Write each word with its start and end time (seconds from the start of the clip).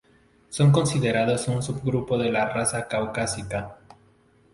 Son 0.49 0.71
considerados 0.71 1.47
un 1.47 1.61
subgrupo 1.61 2.17
de 2.17 2.31
la 2.31 2.49
raza 2.49 2.87
caucásica. 2.87 3.77